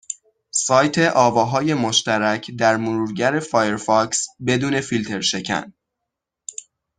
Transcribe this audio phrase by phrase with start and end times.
[0.51, 5.73] سایت آواهای مشترک در مرورگر فایرفاکس بدون فیلترشکن